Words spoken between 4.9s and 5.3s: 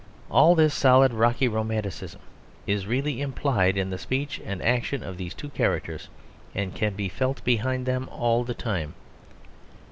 of